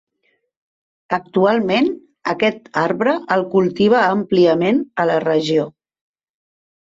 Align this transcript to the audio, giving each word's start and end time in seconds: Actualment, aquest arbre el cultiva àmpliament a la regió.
Actualment, 1.17 1.89
aquest 2.31 2.71
arbre 2.85 3.13
el 3.35 3.45
cultiva 3.53 3.99
àmpliament 4.15 4.79
a 5.03 5.05
la 5.11 5.19
regió. 5.27 5.69